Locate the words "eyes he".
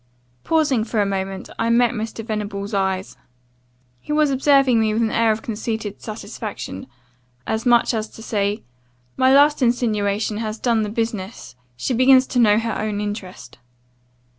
2.73-4.11